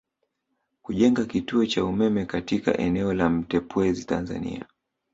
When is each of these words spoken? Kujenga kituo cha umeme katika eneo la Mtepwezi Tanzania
Kujenga 0.81 1.25
kituo 1.25 1.65
cha 1.65 1.85
umeme 1.85 2.25
katika 2.25 2.77
eneo 2.77 3.13
la 3.13 3.29
Mtepwezi 3.29 4.05
Tanzania 4.05 4.65